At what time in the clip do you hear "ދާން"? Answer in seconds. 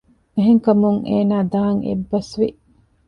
1.53-1.79